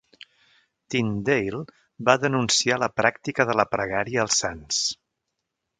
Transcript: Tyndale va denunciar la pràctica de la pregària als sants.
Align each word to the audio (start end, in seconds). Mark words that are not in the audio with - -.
Tyndale 0.93 1.59
va 2.09 2.17
denunciar 2.25 2.81
la 2.85 2.91
pràctica 3.03 3.49
de 3.53 3.61
la 3.61 3.69
pregària 3.77 4.27
als 4.27 4.45
sants. 4.45 4.83